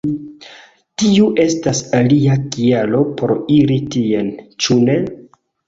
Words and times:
Tiu 1.01 1.27
estas 1.43 1.83
alia 1.99 2.39
kialo 2.57 3.03
por 3.21 3.37
iri 3.59 3.79
tien, 3.99 4.35
ĉu 4.67 4.83
ne? 4.91 5.01